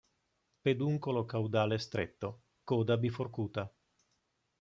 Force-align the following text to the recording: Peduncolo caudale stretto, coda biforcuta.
Peduncolo 0.63 1.23
caudale 1.27 1.77
stretto, 1.77 2.29
coda 2.63 2.97
biforcuta. 2.97 3.71